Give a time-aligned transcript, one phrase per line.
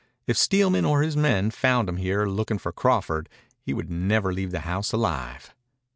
[0.25, 3.29] If Steelman or his men found him here looking for Crawford
[3.61, 5.53] he would never leave the house alive.